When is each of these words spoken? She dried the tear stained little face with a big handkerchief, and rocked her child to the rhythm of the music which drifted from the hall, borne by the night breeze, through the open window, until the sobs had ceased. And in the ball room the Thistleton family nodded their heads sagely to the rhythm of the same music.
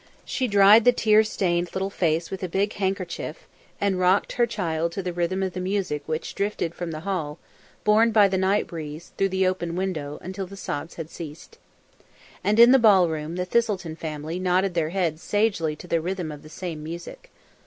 She 0.25 0.47
dried 0.47 0.83
the 0.83 0.91
tear 0.91 1.23
stained 1.23 1.69
little 1.75 1.91
face 1.91 2.31
with 2.31 2.41
a 2.41 2.49
big 2.49 2.73
handkerchief, 2.73 3.47
and 3.79 3.99
rocked 3.99 4.31
her 4.33 4.47
child 4.47 4.93
to 4.93 5.03
the 5.03 5.13
rhythm 5.13 5.43
of 5.43 5.53
the 5.53 5.59
music 5.59 6.01
which 6.07 6.33
drifted 6.33 6.73
from 6.73 6.89
the 6.89 7.01
hall, 7.01 7.37
borne 7.83 8.11
by 8.11 8.27
the 8.27 8.39
night 8.39 8.65
breeze, 8.65 9.11
through 9.15 9.29
the 9.29 9.45
open 9.45 9.75
window, 9.75 10.17
until 10.23 10.47
the 10.47 10.57
sobs 10.57 10.95
had 10.95 11.11
ceased. 11.11 11.59
And 12.43 12.59
in 12.59 12.71
the 12.71 12.79
ball 12.79 13.09
room 13.09 13.35
the 13.35 13.45
Thistleton 13.45 13.95
family 13.95 14.39
nodded 14.39 14.73
their 14.73 14.89
heads 14.89 15.21
sagely 15.21 15.75
to 15.75 15.85
the 15.87 16.01
rhythm 16.01 16.31
of 16.31 16.41
the 16.41 16.49
same 16.49 16.81
music. 16.81 17.29